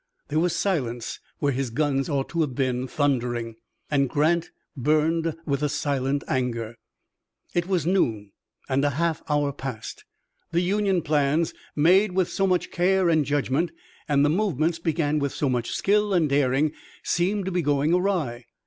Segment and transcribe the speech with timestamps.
[0.29, 3.57] There was silence where his guns ought to have been thundering,
[3.91, 6.73] and Grant burned with silent anger.
[7.53, 8.31] It was noon,
[8.67, 10.03] and a half hour past.
[10.53, 13.69] The Union plans, made with so much care and judgment,
[14.09, 16.71] and the movements begun with so much skill and daring
[17.03, 18.45] seemed to be going awry.